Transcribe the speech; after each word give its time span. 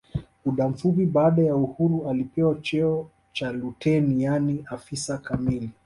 Muda 0.45 0.69
mfupi 0.69 1.05
baada 1.05 1.41
ya 1.41 1.55
uhuru 1.55 2.09
alipewa 2.09 2.55
cheo 2.61 3.09
cha 3.33 3.51
luteni 3.51 4.23
yaani 4.23 4.65
afisa 4.69 5.17
kamili 5.17 5.71